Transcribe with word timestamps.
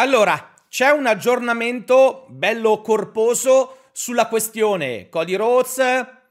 Allora, 0.00 0.54
c'è 0.70 0.88
un 0.88 1.04
aggiornamento 1.04 2.24
bello 2.30 2.80
corposo 2.80 3.88
sulla 3.92 4.28
questione 4.28 5.10
Cody 5.10 5.34
Rhodes, 5.34 5.74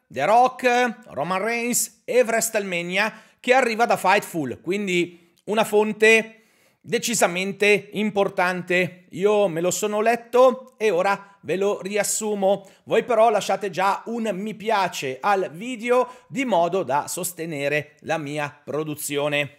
The 0.07 0.25
Rock, 0.25 1.01
Roman 1.09 1.39
Reigns 1.39 2.01
e 2.03 2.23
WrestleMania 2.23 3.13
che 3.39 3.53
arriva 3.53 3.85
da 3.85 3.95
Fightful, 3.95 4.59
quindi 4.61 5.35
una 5.43 5.63
fonte 5.65 6.45
decisamente 6.81 7.89
importante. 7.91 9.05
Io 9.09 9.47
me 9.47 9.61
lo 9.61 9.69
sono 9.69 10.01
letto 10.01 10.73
e 10.77 10.89
ora 10.89 11.37
ve 11.41 11.55
lo 11.55 11.79
riassumo. 11.79 12.67
Voi 12.85 13.03
però 13.03 13.29
lasciate 13.29 13.69
già 13.69 14.01
un 14.05 14.31
mi 14.33 14.55
piace 14.55 15.19
al 15.21 15.51
video 15.51 16.23
di 16.27 16.43
modo 16.43 16.81
da 16.81 17.07
sostenere 17.07 17.97
la 17.99 18.17
mia 18.17 18.51
produzione. 18.63 19.57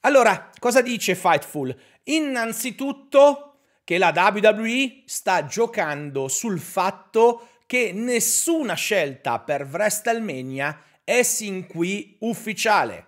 Allora, 0.00 0.48
cosa 0.58 0.80
dice 0.80 1.14
Fightful? 1.14 1.76
Innanzitutto 2.04 3.49
che 3.90 3.98
la 3.98 4.12
WWE 4.14 5.02
sta 5.04 5.46
giocando 5.46 6.28
sul 6.28 6.60
fatto 6.60 7.48
che 7.66 7.90
nessuna 7.92 8.74
scelta 8.74 9.40
per 9.40 9.66
WrestleMania 9.68 10.80
è 11.02 11.24
sin 11.24 11.66
qui 11.66 12.16
ufficiale. 12.20 13.06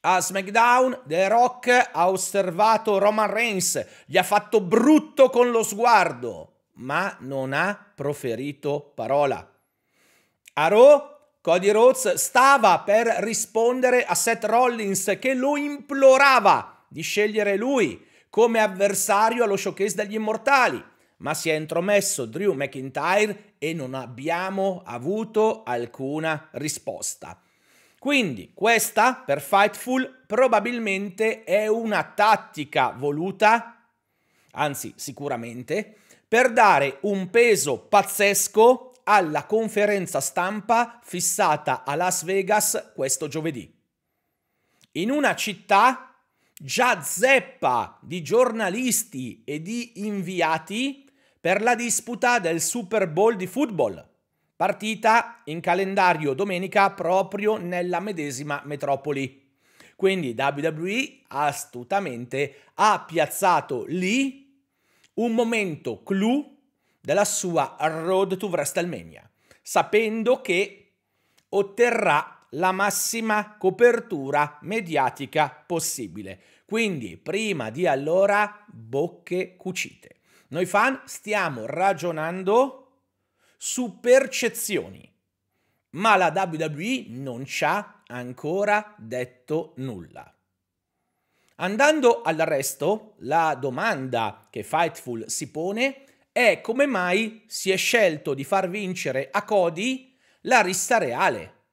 A 0.00 0.22
SmackDown 0.22 1.02
The 1.04 1.28
Rock 1.28 1.90
ha 1.92 2.08
osservato 2.08 2.96
Roman 2.96 3.30
Reigns, 3.30 3.84
gli 4.06 4.16
ha 4.16 4.22
fatto 4.22 4.62
brutto 4.62 5.28
con 5.28 5.50
lo 5.50 5.62
sguardo, 5.62 6.68
ma 6.76 7.14
non 7.20 7.52
ha 7.52 7.92
proferito 7.94 8.90
parola. 8.94 9.46
A 10.54 10.68
Raw 10.68 11.16
Cody 11.42 11.68
Rhodes 11.68 12.14
stava 12.14 12.78
per 12.78 13.06
rispondere 13.18 14.06
a 14.06 14.14
Seth 14.14 14.44
Rollins 14.44 15.18
che 15.20 15.34
lo 15.34 15.58
implorava 15.58 16.86
di 16.88 17.02
scegliere 17.02 17.58
lui 17.58 18.12
come 18.34 18.58
avversario 18.58 19.44
allo 19.44 19.56
showcase 19.56 19.94
degli 19.94 20.14
immortali, 20.14 20.82
ma 21.18 21.34
si 21.34 21.50
è 21.50 21.54
intromesso 21.54 22.24
Drew 22.24 22.52
McIntyre 22.52 23.52
e 23.58 23.72
non 23.72 23.94
abbiamo 23.94 24.82
avuto 24.84 25.62
alcuna 25.62 26.48
risposta. 26.54 27.40
Quindi 27.96 28.50
questa 28.52 29.22
per 29.24 29.40
Fightful 29.40 30.24
probabilmente 30.26 31.44
è 31.44 31.68
una 31.68 32.02
tattica 32.02 32.90
voluta, 32.90 33.86
anzi 34.50 34.92
sicuramente, 34.96 35.98
per 36.26 36.52
dare 36.52 36.98
un 37.02 37.30
peso 37.30 37.78
pazzesco 37.78 38.94
alla 39.04 39.44
conferenza 39.44 40.18
stampa 40.20 40.98
fissata 41.04 41.84
a 41.84 41.94
Las 41.94 42.24
Vegas 42.24 42.90
questo 42.96 43.28
giovedì. 43.28 43.72
In 44.96 45.12
una 45.12 45.36
città 45.36 46.13
già 46.64 47.02
zeppa 47.02 47.98
di 48.00 48.22
giornalisti 48.22 49.42
e 49.44 49.60
di 49.60 50.06
inviati 50.06 51.06
per 51.38 51.60
la 51.60 51.74
disputa 51.74 52.38
del 52.38 52.62
Super 52.62 53.06
Bowl 53.06 53.36
di 53.36 53.46
football 53.46 54.02
partita 54.56 55.42
in 55.44 55.60
calendario 55.60 56.32
domenica 56.32 56.90
proprio 56.92 57.58
nella 57.58 58.00
medesima 58.00 58.62
metropoli. 58.64 59.52
Quindi 59.94 60.34
WWE 60.38 61.24
astutamente 61.28 62.60
ha 62.76 63.04
piazzato 63.06 63.84
lì 63.86 64.58
un 65.14 65.32
momento 65.34 66.02
clou 66.02 66.56
della 66.98 67.26
sua 67.26 67.76
road 67.78 68.38
to 68.38 68.46
WrestleMania, 68.46 69.30
sapendo 69.60 70.40
che 70.40 70.92
otterrà 71.50 72.33
la 72.54 72.72
massima 72.72 73.56
copertura 73.56 74.58
mediatica 74.62 75.48
possibile. 75.66 76.40
Quindi, 76.64 77.16
prima 77.16 77.70
di 77.70 77.86
allora, 77.86 78.64
bocche 78.66 79.56
cucite. 79.56 80.16
Noi 80.48 80.66
fan 80.66 81.02
stiamo 81.04 81.66
ragionando 81.66 82.80
su 83.56 84.00
percezioni, 84.00 85.10
ma 85.90 86.16
la 86.16 86.32
WWE 86.34 87.06
non 87.08 87.44
ci 87.44 87.64
ha 87.64 88.02
ancora 88.06 88.94
detto 88.98 89.72
nulla. 89.76 90.28
Andando 91.56 92.22
al 92.22 92.36
resto, 92.38 93.14
la 93.18 93.54
domanda 93.54 94.48
che 94.50 94.62
Fightful 94.62 95.24
si 95.28 95.50
pone 95.50 96.04
è 96.32 96.60
come 96.60 96.86
mai 96.86 97.44
si 97.46 97.70
è 97.70 97.76
scelto 97.76 98.34
di 98.34 98.42
far 98.42 98.68
vincere 98.68 99.28
a 99.30 99.44
Cody 99.44 100.16
la 100.42 100.60
rissa 100.62 100.98
reale, 100.98 101.63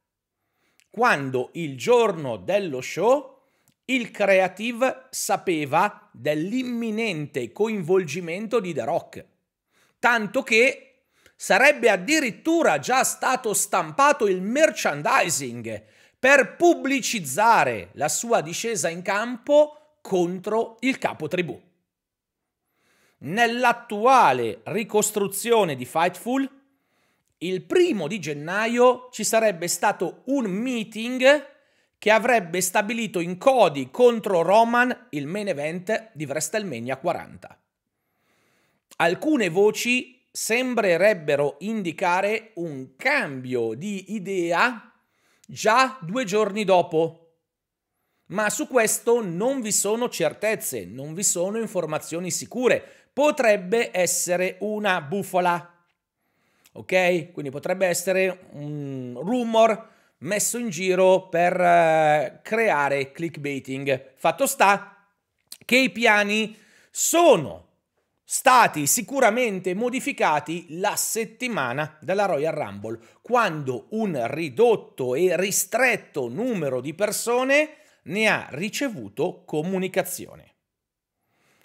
quando 0.92 1.50
il 1.54 1.78
giorno 1.78 2.36
dello 2.36 2.82
show 2.82 3.40
il 3.86 4.12
creative 4.12 5.08
sapeva 5.10 6.10
dell'imminente 6.12 7.52
coinvolgimento 7.52 8.60
di 8.60 8.74
The 8.74 8.84
Rock, 8.84 9.26
tanto 10.00 10.44
che 10.44 11.06
sarebbe 11.36 11.90
addirittura 11.90 12.78
già 12.78 13.04
stato 13.04 13.54
stampato 13.54 14.28
il 14.28 14.42
merchandising 14.42 15.84
per 16.20 16.56
pubblicizzare 16.56 17.90
la 17.94 18.10
sua 18.10 18.42
discesa 18.42 18.90
in 18.90 19.02
campo 19.02 19.98
contro 20.02 20.78
il 20.82 20.98
capo 20.98 21.28
tribù. 21.28 21.60
Nell'attuale 23.20 24.62
ricostruzione 24.66 25.76
di 25.76 25.86
Fightful, 25.86 26.61
il 27.44 27.64
primo 27.64 28.08
di 28.08 28.20
gennaio 28.20 29.10
ci 29.12 29.24
sarebbe 29.24 29.68
stato 29.68 30.24
un 30.26 30.46
meeting 30.46 31.48
che 31.98 32.12
avrebbe 32.12 32.62
stabilito 32.62 33.20
in 33.20 33.38
Cody 33.38 33.90
contro 33.90 34.42
Roman 34.42 35.08
il 35.12 35.28
main 35.28 35.48
event 35.48 36.12
di 36.14 36.26
WrestleMania 36.26 36.98
40. 36.98 37.60
Alcune 38.98 39.50
voci 39.50 40.24
sembrerebbero 40.32 41.58
indicare 41.60 42.52
un 42.56 42.96
cambio 42.96 43.74
di 43.74 44.14
idea 44.14 44.92
già 45.48 45.98
due 46.02 46.24
giorni 46.26 46.64
dopo. 46.64 47.18
Ma 48.28 48.50
su 48.50 48.68
questo 48.68 49.24
non 49.24 49.62
vi 49.62 49.72
sono 49.72 50.10
certezze, 50.10 50.86
non 50.86 51.14
vi 51.14 51.24
sono 51.24 51.58
informazioni 51.58 52.32
sicure. 52.32 52.84
Potrebbe 53.12 53.90
essere 53.92 54.58
una 54.60 55.02
bufala. 55.02 55.71
Ok? 56.74 57.32
Quindi 57.32 57.52
potrebbe 57.52 57.88
essere 57.88 58.48
un 58.52 59.18
rumor 59.22 59.90
messo 60.20 60.58
in 60.58 60.70
giro 60.70 61.28
per 61.28 61.54
uh, 61.54 62.40
creare 62.42 63.12
clickbaiting. 63.12 64.14
Fatto 64.16 64.46
sta 64.46 65.08
che 65.66 65.78
i 65.78 65.90
piani 65.90 66.56
sono 66.90 67.70
stati 68.24 68.88
sicuramente 68.88 69.74
modificati 69.74 70.80
la 70.80 70.96
settimana 70.96 71.98
della 72.00 72.26
Royal 72.26 72.54
Rumble, 72.54 73.00
quando 73.22 73.88
un 73.90 74.22
ridotto 74.28 75.16
e 75.16 75.36
ristretto 75.36 76.30
numero 76.30 76.80
di 76.80 76.94
persone 76.94 77.76
ne 78.04 78.28
ha 78.28 78.48
ricevuto 78.52 79.44
comunicazione. 79.46 80.54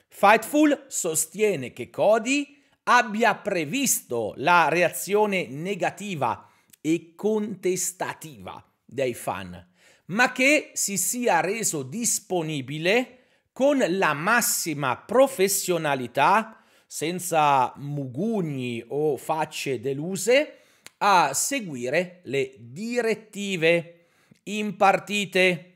Fightful 0.09 0.87
sostiene 0.89 1.73
che 1.73 1.89
Cody 1.91 2.56
abbia 2.89 3.35
previsto 3.35 4.35
la 4.37 4.69
reazione 4.69 5.49
negativa 5.49 6.49
e 6.81 7.15
contestativa 7.17 8.65
dei 8.85 9.15
fan, 9.15 9.73
ma 10.07 10.31
che 10.31 10.71
si 10.75 10.97
sia 10.97 11.41
reso 11.41 11.83
disponibile 11.83 13.25
con 13.53 13.83
la 13.89 14.13
massima 14.13 14.97
professionalità, 14.97 16.63
senza 16.87 17.73
mugugni 17.77 18.85
o 18.87 19.17
facce 19.17 19.81
deluse, 19.81 20.61
a 20.99 21.35
seguire 21.35 22.21
le 22.25 22.55
direttive 22.59 24.07
impartite. 24.45 25.73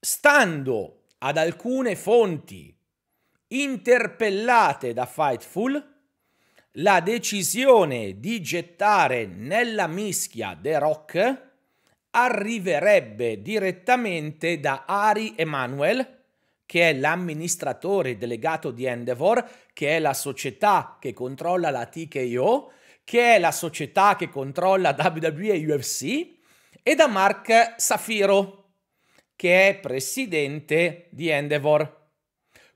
Stando 0.00 1.04
ad 1.18 1.36
alcune 1.36 1.94
fonti 1.94 2.74
interpellate 3.52 4.92
da 4.92 5.06
Fightful, 5.06 5.98
la 6.74 7.00
decisione 7.00 8.20
di 8.20 8.40
gettare 8.40 9.26
nella 9.26 9.86
mischia 9.88 10.56
The 10.60 10.78
Rock 10.78 11.48
arriverebbe 12.10 13.42
direttamente 13.42 14.60
da 14.60 14.84
Ari 14.86 15.34
Emanuel, 15.36 16.18
che 16.64 16.90
è 16.90 16.94
l'amministratore 16.94 18.16
delegato 18.16 18.70
di 18.70 18.84
Endeavor, 18.84 19.44
che 19.72 19.96
è 19.96 19.98
la 19.98 20.14
società 20.14 20.98
che 21.00 21.12
controlla 21.12 21.70
la 21.70 21.86
TKO, 21.86 22.72
che 23.02 23.34
è 23.34 23.38
la 23.40 23.50
società 23.50 24.14
che 24.14 24.28
controlla 24.28 24.94
WWE 24.96 25.52
e 25.52 25.72
UFC, 25.72 26.38
e 26.82 26.94
da 26.94 27.08
Mark 27.08 27.74
Safiro, 27.76 28.74
che 29.34 29.68
è 29.68 29.80
presidente 29.80 31.08
di 31.10 31.28
Endeavor. 31.28 31.99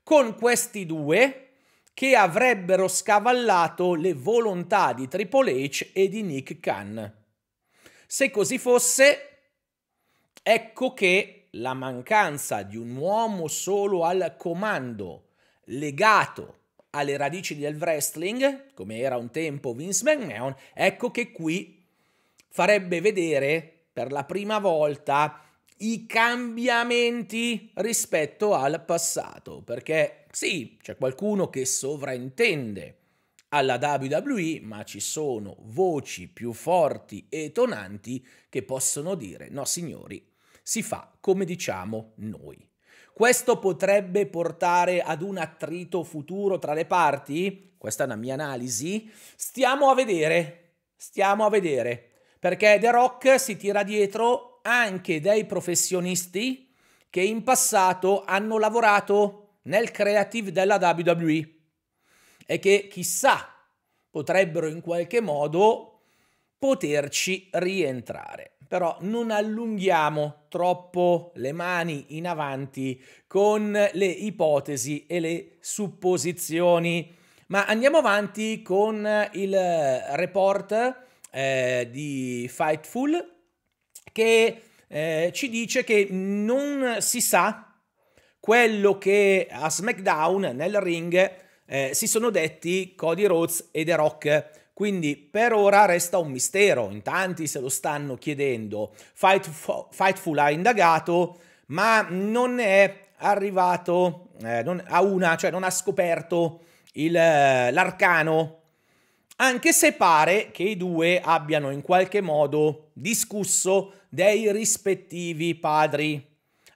Con 0.05 0.35
questi 0.35 0.85
due 0.85 1.47
che 1.95 2.15
avrebbero 2.15 2.87
scavallato 2.87 3.95
le 3.95 4.13
volontà 4.13 4.93
di 4.93 5.07
Triple 5.07 5.51
H 5.51 5.89
e 5.93 6.07
di 6.09 6.21
Nick 6.21 6.59
Khan. 6.59 7.11
Se 8.05 8.29
così 8.29 8.59
fosse, 8.59 9.39
ecco 10.43 10.93
che 10.93 11.47
la 11.53 11.73
mancanza 11.73 12.61
di 12.61 12.77
un 12.77 12.95
uomo 12.95 13.47
solo 13.47 14.03
al 14.03 14.35
comando 14.37 15.29
legato 15.63 16.59
alle 16.91 17.17
radici 17.17 17.57
del 17.57 17.77
wrestling, 17.77 18.75
come 18.75 18.99
era 18.99 19.17
un 19.17 19.31
tempo 19.31 19.73
Vince 19.73 20.03
McMahon, 20.03 20.55
ecco 20.75 21.09
che 21.09 21.31
qui 21.31 21.83
farebbe 22.47 23.01
vedere 23.01 23.87
per 23.91 24.11
la 24.11 24.23
prima 24.23 24.59
volta 24.59 25.44
i 25.77 26.05
cambiamenti 26.05 27.71
rispetto 27.75 28.53
al 28.53 28.83
passato, 28.85 29.61
perché 29.61 30.25
sì, 30.31 30.77
c'è 30.81 30.95
qualcuno 30.95 31.49
che 31.49 31.65
sovraintende 31.65 32.99
alla 33.49 33.77
WWE, 33.81 34.59
ma 34.61 34.83
ci 34.83 34.99
sono 34.99 35.55
voci 35.61 36.27
più 36.27 36.53
forti 36.53 37.27
e 37.29 37.51
tonanti 37.51 38.25
che 38.49 38.63
possono 38.63 39.15
dire 39.15 39.49
no 39.49 39.65
signori, 39.65 40.25
si 40.61 40.81
fa 40.81 41.15
come 41.19 41.45
diciamo 41.45 42.13
noi. 42.17 42.69
Questo 43.13 43.59
potrebbe 43.59 44.27
portare 44.27 45.01
ad 45.01 45.21
un 45.21 45.37
attrito 45.37 46.03
futuro 46.03 46.59
tra 46.59 46.73
le 46.73 46.85
parti? 46.85 47.75
Questa 47.77 48.03
è 48.03 48.05
una 48.05 48.17
mia 48.17 48.33
analisi. 48.33 49.09
Stiamo 49.37 49.89
a 49.89 49.95
vedere, 49.95 50.79
stiamo 50.97 51.45
a 51.45 51.49
vedere, 51.49 52.11
perché 52.39 52.77
The 52.77 52.91
Rock 52.91 53.39
si 53.39 53.55
tira 53.55 53.83
dietro 53.83 54.54
anche 54.67 55.21
dei 55.21 55.45
professionisti 55.45 56.73
che 57.09 57.21
in 57.21 57.43
passato 57.43 58.23
hanno 58.25 58.57
lavorato 58.57 59.59
nel 59.63 59.91
creative 59.91 60.51
della 60.51 60.77
WWE 60.77 61.53
e 62.45 62.59
che 62.59 62.87
chissà 62.89 63.53
potrebbero 64.09 64.67
in 64.67 64.81
qualche 64.81 65.21
modo 65.21 66.01
poterci 66.57 67.49
rientrare. 67.51 68.57
Però 68.67 68.97
non 69.01 69.29
allunghiamo 69.29 70.45
troppo 70.49 71.31
le 71.35 71.51
mani 71.51 72.17
in 72.17 72.27
avanti 72.27 73.01
con 73.27 73.71
le 73.71 74.05
ipotesi 74.05 75.05
e 75.05 75.19
le 75.19 75.57
supposizioni, 75.59 77.15
ma 77.47 77.65
andiamo 77.65 77.97
avanti 77.97 78.63
con 78.63 79.07
il 79.33 79.55
report 80.15 81.03
eh, 81.31 81.87
di 81.91 82.49
Fightful 82.51 83.34
che 84.15 84.61
eh, 84.87 85.29
ci 85.33 85.49
dice 85.49 85.83
che 85.83 86.07
non 86.09 87.01
si 87.01 87.19
sa 87.19 87.75
quello 88.39 88.97
che 88.97 89.45
a 89.51 89.69
SmackDown 89.69 90.53
nel 90.55 90.79
ring 90.79 91.31
eh, 91.65 91.89
si 91.93 92.07
sono 92.07 92.29
detti 92.29 92.95
Cody 92.95 93.25
Rhodes 93.25 93.67
e 93.71 93.83
The 93.83 93.95
Rock. 93.95 94.49
Quindi 94.71 95.17
per 95.17 95.51
ora 95.51 95.83
resta 95.83 96.17
un 96.17 96.31
mistero, 96.31 96.89
in 96.91 97.01
tanti 97.01 97.45
se 97.45 97.59
lo 97.59 97.67
stanno 97.67 98.15
chiedendo. 98.15 98.93
Fightful, 98.95 99.87
Fightful 99.91 100.37
ha 100.37 100.49
indagato, 100.49 101.39
ma 101.67 102.07
non 102.09 102.59
è 102.59 103.07
arrivato 103.17 104.29
eh, 104.43 104.63
non, 104.63 104.81
a 104.87 105.01
una, 105.01 105.35
cioè 105.35 105.51
non 105.51 105.63
ha 105.63 105.71
scoperto 105.71 106.61
il, 106.93 107.11
l'arcano, 107.11 108.61
anche 109.37 109.73
se 109.73 109.91
pare 109.91 110.51
che 110.51 110.63
i 110.63 110.77
due 110.77 111.19
abbiano 111.21 111.69
in 111.69 111.81
qualche 111.81 112.21
modo 112.21 112.91
discusso 112.93 114.04
dei 114.15 114.49
rispettivi 114.53 115.55
padri. 115.55 116.25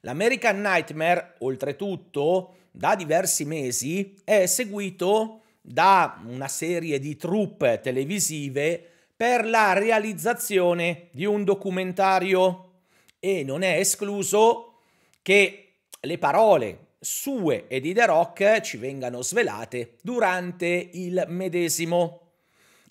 L'American 0.01 0.59
Nightmare, 0.59 1.36
oltretutto, 1.39 2.56
da 2.69 2.95
diversi 2.95 3.45
mesi 3.45 4.13
è 4.25 4.45
seguito 4.45 5.44
da 5.62 6.21
una 6.27 6.50
serie 6.50 7.00
di 7.00 7.15
troupe 7.15 7.80
televisive 7.81 8.86
per 9.15 9.45
la 9.45 9.71
realizzazione 9.71 11.07
di 11.12 11.24
un 11.24 11.45
documentario 11.45 12.81
e 13.19 13.44
non 13.45 13.62
è 13.62 13.77
escluso 13.77 14.81
che 15.21 15.75
le 16.01 16.18
parole 16.18 16.88
sue 17.00 17.68
e 17.68 17.80
di 17.80 17.94
The 17.94 18.06
Rock 18.06 18.59
ci 18.59 18.75
vengano 18.75 19.21
svelate 19.21 19.95
durante 20.01 20.89
il 20.91 21.24
medesimo. 21.30 22.31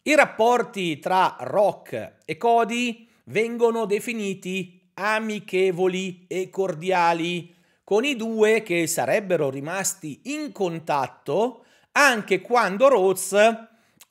I 0.04 0.14
rapporti 0.14 0.98
tra 0.98 1.36
Rock 1.40 2.20
e 2.24 2.36
Cody 2.38 3.07
vengono 3.28 3.86
definiti 3.86 4.90
amichevoli 4.94 6.26
e 6.28 6.50
cordiali 6.50 7.54
con 7.84 8.04
i 8.04 8.16
due 8.16 8.62
che 8.62 8.86
sarebbero 8.86 9.48
rimasti 9.48 10.20
in 10.24 10.52
contatto 10.52 11.64
anche 11.92 12.40
quando 12.40 12.88
Rhodes 12.88 13.32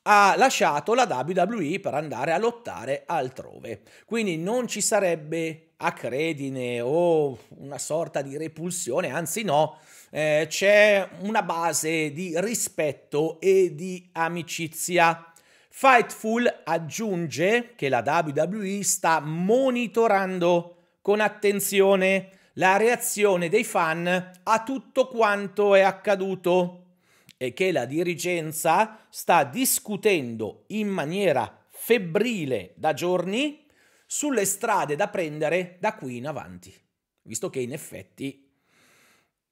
ha 0.02 0.34
lasciato 0.36 0.94
la 0.94 1.04
WWE 1.04 1.80
per 1.80 1.94
andare 1.94 2.32
a 2.32 2.38
lottare 2.38 3.02
altrove. 3.06 3.82
Quindi 4.06 4.38
non 4.38 4.66
ci 4.66 4.80
sarebbe 4.80 5.72
acredine 5.76 6.80
o 6.80 7.38
una 7.58 7.78
sorta 7.78 8.22
di 8.22 8.36
repulsione, 8.36 9.10
anzi 9.10 9.42
no, 9.42 9.78
eh, 10.10 10.46
c'è 10.48 11.06
una 11.20 11.42
base 11.42 12.10
di 12.12 12.32
rispetto 12.40 13.38
e 13.40 13.74
di 13.74 14.08
amicizia. 14.12 15.32
Fightful 15.80 16.62
aggiunge 16.64 17.76
che 17.76 17.88
la 17.88 18.02
WWE 18.04 18.82
sta 18.82 19.20
monitorando 19.20 20.96
con 21.00 21.20
attenzione 21.20 22.50
la 22.54 22.76
reazione 22.76 23.48
dei 23.48 23.62
fan 23.62 24.30
a 24.42 24.62
tutto 24.64 25.06
quanto 25.06 25.76
è 25.76 25.82
accaduto 25.82 26.96
e 27.36 27.52
che 27.52 27.70
la 27.70 27.84
dirigenza 27.84 29.06
sta 29.08 29.44
discutendo 29.44 30.64
in 30.70 30.88
maniera 30.88 31.64
febbrile 31.68 32.72
da 32.74 32.92
giorni 32.92 33.64
sulle 34.04 34.46
strade 34.46 34.96
da 34.96 35.06
prendere 35.06 35.76
da 35.78 35.94
qui 35.94 36.16
in 36.16 36.26
avanti, 36.26 36.74
visto 37.22 37.50
che 37.50 37.60
in 37.60 37.72
effetti 37.72 38.50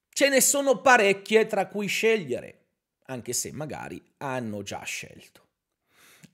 ce 0.09 0.29
ne 0.29 0.41
sono 0.41 0.81
parecchie 0.81 1.47
tra 1.47 1.69
cui 1.69 1.87
scegliere, 1.87 2.65
anche 3.05 3.33
se 3.33 3.53
magari 3.53 4.03
hanno 4.17 4.65
già 4.65 4.83
scelto. 4.83 5.45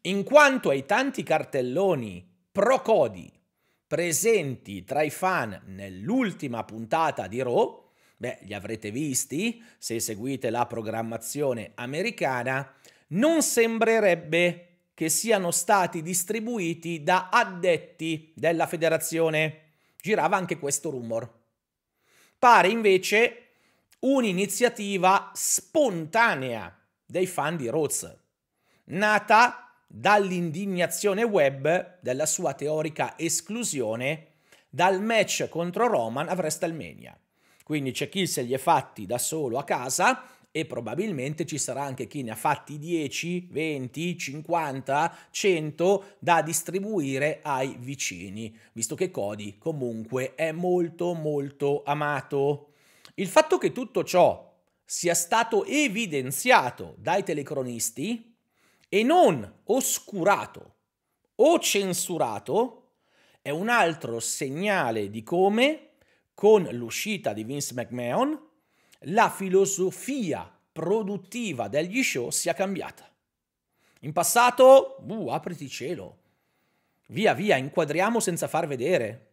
In 0.04 0.24
quanto 0.24 0.70
ai 0.70 0.84
tanti 0.84 1.22
cartelloni 1.22 2.28
pro 2.50 2.82
Cody 2.82 3.30
presenti 3.86 4.82
tra 4.82 5.02
i 5.02 5.10
fan 5.10 5.62
nell'ultima 5.66 6.64
puntata 6.64 7.28
di 7.28 7.40
Raw, 7.40 7.88
beh, 8.16 8.38
li 8.42 8.52
avrete 8.52 8.90
visti 8.90 9.62
se 9.78 10.00
seguite 10.00 10.50
la 10.50 10.66
programmazione 10.66 11.70
americana, 11.76 12.74
non 13.08 13.42
sembrerebbe 13.42 14.78
che 14.92 15.08
siano 15.08 15.52
stati 15.52 16.02
distribuiti 16.02 17.04
da 17.04 17.28
addetti 17.28 18.32
della 18.34 18.66
federazione. 18.66 19.60
Girava 20.00 20.36
anche 20.36 20.58
questo 20.58 20.90
rumor. 20.90 21.32
Pare 22.40 22.68
invece 22.68 23.50
un'iniziativa 24.00 25.30
spontanea 25.32 26.76
dei 27.06 27.28
fan 27.28 27.56
di 27.56 27.68
Rhodes, 27.68 28.12
nata 28.86 29.71
dall'indignazione 29.94 31.22
web 31.22 31.98
della 32.00 32.24
sua 32.24 32.54
teorica 32.54 33.18
esclusione 33.18 34.28
dal 34.70 35.02
match 35.02 35.50
contro 35.50 35.86
Roman 35.86 36.30
a 36.30 36.32
WrestleMania. 36.32 37.14
Quindi 37.62 37.90
c'è 37.92 38.08
chi 38.08 38.26
se 38.26 38.40
li 38.40 38.54
è 38.54 38.58
fatti 38.58 39.04
da 39.04 39.18
solo 39.18 39.58
a 39.58 39.64
casa 39.64 40.26
e 40.50 40.64
probabilmente 40.64 41.44
ci 41.44 41.58
sarà 41.58 41.82
anche 41.82 42.06
chi 42.06 42.22
ne 42.22 42.30
ha 42.30 42.34
fatti 42.34 42.78
10, 42.78 43.48
20, 43.50 44.16
50, 44.16 45.16
100 45.30 46.04
da 46.18 46.40
distribuire 46.40 47.40
ai 47.42 47.76
vicini, 47.78 48.56
visto 48.72 48.94
che 48.94 49.10
Cody 49.10 49.58
comunque 49.58 50.34
è 50.34 50.52
molto 50.52 51.12
molto 51.12 51.82
amato. 51.84 52.72
Il 53.16 53.28
fatto 53.28 53.58
che 53.58 53.72
tutto 53.72 54.04
ciò 54.04 54.58
sia 54.82 55.14
stato 55.14 55.66
evidenziato 55.66 56.94
dai 56.96 57.22
telecronisti 57.22 58.31
e 58.94 59.02
non 59.02 59.60
oscurato 59.64 60.74
o 61.36 61.58
censurato 61.58 62.90
è 63.40 63.48
un 63.48 63.70
altro 63.70 64.20
segnale 64.20 65.08
di 65.08 65.22
come, 65.22 65.92
con 66.34 66.68
l'uscita 66.72 67.32
di 67.32 67.42
Vince 67.42 67.72
McMahon, 67.72 68.38
la 69.06 69.30
filosofia 69.30 70.46
produttiva 70.70 71.68
degli 71.68 72.02
show 72.02 72.28
sia 72.28 72.52
cambiata. 72.52 73.10
In 74.00 74.12
passato, 74.12 74.98
uh, 75.08 75.28
apriti 75.28 75.70
cielo, 75.70 76.18
via 77.06 77.32
via, 77.32 77.56
inquadriamo 77.56 78.20
senza 78.20 78.46
far 78.46 78.66
vedere, 78.66 79.30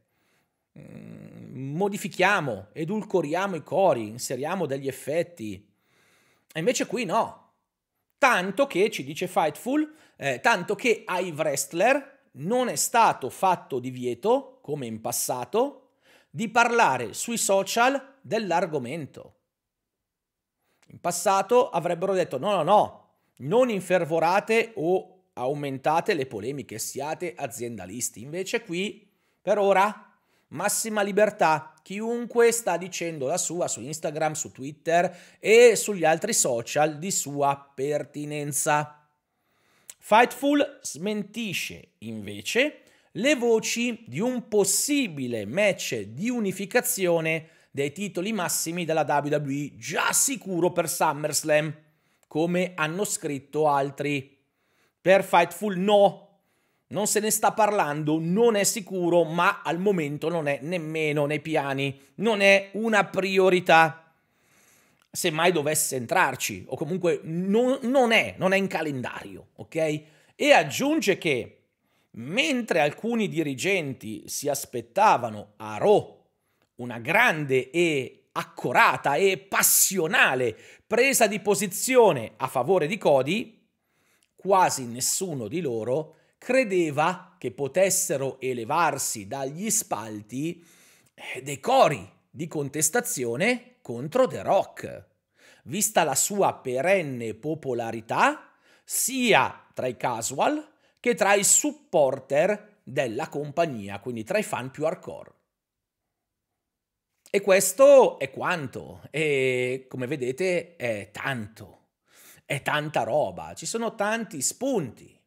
mm, 0.79 1.75
modifichiamo, 1.75 2.67
edulcoriamo 2.71 3.57
i 3.57 3.63
cori, 3.63 4.07
inseriamo 4.07 4.65
degli 4.65 4.87
effetti. 4.87 5.69
E 6.53 6.59
invece 6.59 6.85
qui 6.85 7.03
no, 7.03 7.38
Tanto 8.19 8.67
che, 8.67 8.91
ci 8.91 9.05
dice 9.05 9.27
Fightful, 9.27 9.95
eh, 10.17 10.41
tanto 10.41 10.75
che 10.75 11.03
ai 11.05 11.31
wrestler 11.31 12.27
non 12.33 12.67
è 12.67 12.75
stato 12.75 13.29
fatto 13.29 13.79
divieto, 13.79 14.59
come 14.61 14.85
in 14.85 14.99
passato, 14.99 15.93
di 16.29 16.49
parlare 16.49 17.13
sui 17.13 17.37
social 17.37 18.17
dell'argomento. 18.21 19.35
In 20.87 20.99
passato 20.99 21.69
avrebbero 21.69 22.13
detto 22.13 22.37
no, 22.37 22.55
no, 22.55 22.63
no, 22.63 23.09
non 23.37 23.69
infervorate 23.69 24.73
o 24.75 25.27
aumentate 25.33 26.13
le 26.13 26.25
polemiche, 26.25 26.77
siate 26.77 27.33
aziendalisti. 27.35 28.21
Invece 28.21 28.63
qui, 28.63 29.09
per 29.41 29.57
ora, 29.57 30.13
massima 30.49 31.01
libertà, 31.03 31.73
chiunque 31.89 32.51
sta 32.51 32.77
dicendo 32.77 33.25
la 33.25 33.39
sua 33.39 33.67
su 33.67 33.81
Instagram, 33.81 34.33
su 34.33 34.51
Twitter 34.51 35.11
e 35.39 35.75
sugli 35.75 36.05
altri 36.05 36.35
social 36.35 36.99
di 36.99 37.09
sua 37.09 37.71
pertinenza. 37.73 39.09
Fightful 39.97 40.81
smentisce 40.83 41.93
invece 41.99 42.81
le 43.13 43.33
voci 43.33 44.03
di 44.05 44.19
un 44.19 44.47
possibile 44.47 45.47
match 45.47 46.01
di 46.01 46.29
unificazione 46.29 47.47
dei 47.71 47.91
titoli 47.91 48.33
massimi 48.33 48.85
della 48.85 49.03
WWE 49.07 49.71
già 49.75 50.13
sicuro 50.13 50.71
per 50.71 50.87
SummerSlam, 50.87 51.75
come 52.27 52.73
hanno 52.75 53.03
scritto 53.03 53.67
altri. 53.67 54.37
Per 55.01 55.23
Fightful 55.23 55.75
no, 55.79 56.28
non 56.91 57.07
se 57.07 57.19
ne 57.19 57.29
sta 57.29 57.51
parlando, 57.51 58.17
non 58.19 58.55
è 58.55 58.63
sicuro, 58.63 59.23
ma 59.23 59.61
al 59.63 59.79
momento 59.79 60.29
non 60.29 60.47
è 60.47 60.59
nemmeno 60.61 61.25
nei 61.25 61.39
piani, 61.39 61.99
non 62.15 62.41
è 62.41 62.69
una 62.73 63.05
priorità. 63.05 64.13
Se 65.11 65.29
mai 65.31 65.51
dovesse 65.51 65.95
entrarci, 65.95 66.65
o 66.67 66.75
comunque 66.75 67.19
non, 67.23 67.79
non 67.83 68.11
è, 68.11 68.35
non 68.37 68.53
è 68.53 68.57
in 68.57 68.67
calendario, 68.67 69.49
ok? 69.55 69.75
E 70.35 70.51
aggiunge 70.51 71.17
che 71.17 71.55
mentre 72.11 72.79
alcuni 72.79 73.27
dirigenti 73.27 74.27
si 74.27 74.49
aspettavano 74.49 75.53
a 75.57 75.77
Raw 75.77 76.17
una 76.75 76.99
grande 76.99 77.69
e 77.69 78.29
accorata 78.31 79.15
e 79.15 79.37
passionale 79.37 80.57
presa 80.87 81.27
di 81.27 81.39
posizione 81.39 82.33
a 82.37 82.47
favore 82.47 82.87
di 82.87 82.97
Cody, 82.97 83.67
quasi 84.35 84.85
nessuno 84.85 85.47
di 85.47 85.59
loro 85.61 86.15
credeva 86.39 87.35
che 87.37 87.51
potessero 87.51 88.39
elevarsi 88.39 89.27
dagli 89.27 89.69
spalti 89.69 90.65
eh, 91.13 91.43
dei 91.43 91.59
cori 91.59 92.09
di 92.27 92.47
contestazione 92.47 93.75
contro 93.81 94.25
The 94.25 94.41
Rock, 94.41 95.05
vista 95.65 96.03
la 96.03 96.15
sua 96.15 96.55
perenne 96.55 97.35
popolarità 97.35 98.53
sia 98.83 99.67
tra 99.73 99.85
i 99.85 99.97
casual 99.97 100.67
che 100.99 101.13
tra 101.13 101.33
i 101.33 101.43
supporter 101.43 102.77
della 102.83 103.27
compagnia, 103.29 103.99
quindi 103.99 104.23
tra 104.23 104.37
i 104.37 104.43
fan 104.43 104.71
più 104.71 104.85
hardcore. 104.85 105.33
E 107.31 107.41
questo 107.41 108.17
è 108.17 108.31
quanto, 108.31 109.01
e 109.11 109.85
come 109.87 110.07
vedete 110.07 110.75
è 110.75 111.09
tanto, 111.11 111.89
è 112.45 112.63
tanta 112.63 113.03
roba, 113.03 113.53
ci 113.53 113.67
sono 113.67 113.93
tanti 113.93 114.41
spunti. 114.41 115.18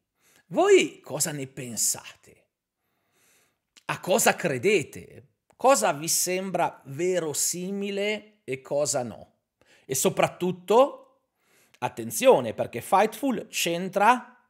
Voi 0.53 0.99
cosa 1.01 1.31
ne 1.31 1.47
pensate? 1.47 2.43
A 3.85 3.99
cosa 3.99 4.35
credete? 4.35 5.29
Cosa 5.57 5.93
vi 5.93 6.07
sembra 6.07 6.79
verosimile 6.85 8.41
e 8.43 8.61
cosa 8.61 9.01
no? 9.01 9.31
E 9.83 9.95
soprattutto, 9.95 11.21
attenzione 11.79 12.53
perché 12.53 12.81
Fightful 12.81 13.47
c'entra 13.47 14.45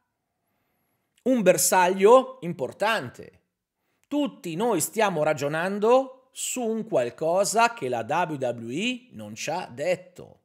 un 1.22 1.40
bersaglio 1.40 2.36
importante. 2.42 3.40
Tutti 4.06 4.54
noi 4.56 4.82
stiamo 4.82 5.22
ragionando 5.22 6.28
su 6.32 6.60
un 6.60 6.84
qualcosa 6.84 7.72
che 7.72 7.88
la 7.88 8.04
WWE 8.06 9.06
non 9.12 9.34
ci 9.34 9.48
ha 9.48 9.66
detto. 9.72 10.40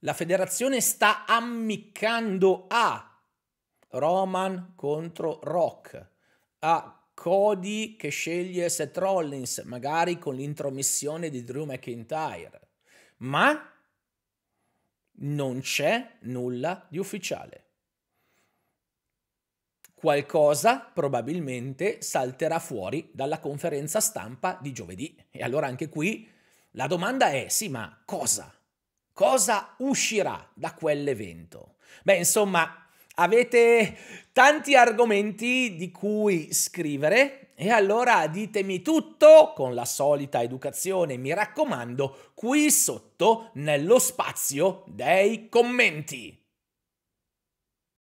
La 0.00 0.12
federazione 0.12 0.80
sta 0.80 1.24
ammiccando 1.24 2.64
a 2.66 3.11
Roman 3.92 4.72
contro 4.74 5.40
Rock, 5.42 6.08
a 6.60 7.06
Cody 7.14 7.96
che 7.96 8.08
sceglie 8.08 8.68
Seth 8.68 8.96
Rollins, 8.98 9.58
magari 9.64 10.18
con 10.18 10.34
l'intromissione 10.34 11.30
di 11.30 11.44
Drew 11.44 11.64
McIntyre. 11.64 12.60
Ma 13.18 13.70
non 15.14 15.60
c'è 15.60 16.18
nulla 16.20 16.86
di 16.88 16.98
ufficiale 16.98 17.62
qualcosa 20.02 20.80
probabilmente 20.80 22.02
salterà 22.02 22.58
fuori 22.58 23.08
dalla 23.12 23.38
conferenza 23.38 24.00
stampa 24.00 24.58
di 24.60 24.72
giovedì. 24.72 25.16
E 25.30 25.44
allora 25.44 25.68
anche 25.68 25.88
qui 25.88 26.28
la 26.72 26.88
domanda 26.88 27.30
è, 27.30 27.46
sì, 27.48 27.68
ma 27.68 28.02
cosa? 28.04 28.52
Cosa 29.12 29.76
uscirà 29.78 30.50
da 30.54 30.74
quell'evento? 30.74 31.76
Beh, 32.02 32.16
insomma, 32.16 32.81
avete 33.16 33.96
tanti 34.32 34.74
argomenti 34.74 35.76
di 35.76 35.90
cui 35.90 36.52
scrivere 36.52 37.50
e 37.54 37.70
allora 37.70 38.26
ditemi 38.26 38.82
tutto 38.82 39.52
con 39.54 39.74
la 39.74 39.84
solita 39.84 40.42
educazione, 40.42 41.16
mi 41.16 41.32
raccomando, 41.32 42.32
qui 42.34 42.70
sotto 42.70 43.50
nello 43.54 43.98
spazio 43.98 44.84
dei 44.86 45.48
commenti. 45.48 46.41